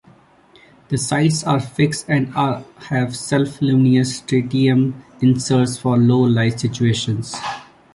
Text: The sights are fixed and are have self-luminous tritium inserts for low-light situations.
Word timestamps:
The 0.89 0.97
sights 0.97 1.43
are 1.43 1.59
fixed 1.59 2.05
and 2.09 2.33
are 2.35 2.63
have 2.89 3.15
self-luminous 3.15 4.21
tritium 4.23 4.93
inserts 5.21 5.77
for 5.77 5.95
low-light 5.95 6.59
situations. 6.59 7.35